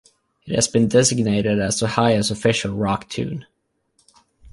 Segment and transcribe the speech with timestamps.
[0.47, 3.45] It has been designated as Ohio's official rock tune.